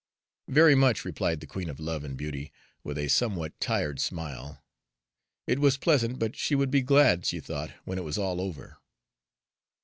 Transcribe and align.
"Very 0.47 0.73
much," 0.73 1.05
replied 1.05 1.41
the 1.41 1.45
Queen 1.45 1.69
of 1.69 1.79
Love 1.79 2.03
and 2.03 2.17
Beauty, 2.17 2.51
with 2.83 2.97
a 2.97 3.07
somewhat 3.07 3.59
tired 3.59 3.99
smile. 3.99 4.63
It 5.45 5.59
was 5.59 5.77
pleasant, 5.77 6.17
but 6.17 6.35
she 6.35 6.55
would 6.55 6.71
be 6.71 6.81
glad, 6.81 7.23
she 7.23 7.39
thought, 7.39 7.69
when 7.85 7.99
it 7.99 8.03
was 8.03 8.17
all 8.17 8.41
over. 8.41 8.79